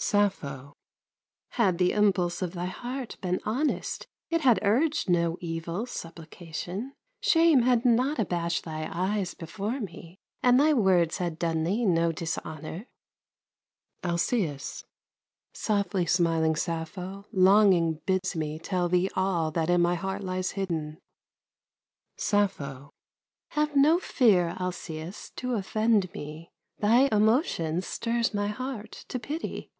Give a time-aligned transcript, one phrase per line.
[0.00, 0.74] SAPPHO
[1.50, 7.62] Had the impulse of thy heart been honest, It had urged no evil supplication; Shame
[7.62, 12.86] had not abashed thy eyes before me, And thy words had done thee no dishonor.
[14.04, 14.84] ALCÆUS
[15.52, 21.00] Softly smiling Sappho, longing bids me Tell thee all that in my heart lies hidden.
[22.16, 22.90] SAPPHO
[23.48, 26.52] Have no fear, Alcæus, to offend me!
[26.78, 29.72] Thy emotion stirs my heart to pity.